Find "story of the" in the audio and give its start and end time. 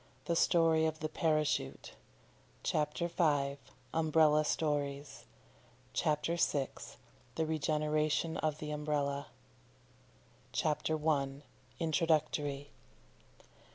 0.35-1.09